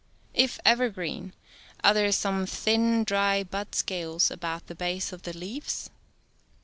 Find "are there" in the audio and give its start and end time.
1.83-2.11